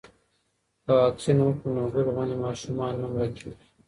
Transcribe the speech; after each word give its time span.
که 0.83 0.91
واکسین 1.01 1.37
وکړو 1.41 1.69
نو 1.77 1.83
ګل 1.93 2.07
غوندې 2.15 2.35
ماشومان 2.45 2.93
نه 3.01 3.07
مړه 3.11 3.27
کیږي. 3.35 3.53